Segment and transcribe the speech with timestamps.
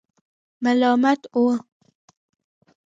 [0.63, 1.55] ملامتاوه.